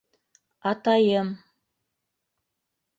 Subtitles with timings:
[0.71, 1.29] Атайым...